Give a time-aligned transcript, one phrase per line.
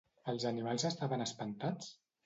[0.31, 1.97] Els animals estaven espantats?